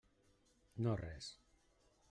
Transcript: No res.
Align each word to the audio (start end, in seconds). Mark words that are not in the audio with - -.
No 0.87 0.95
res. 1.03 1.31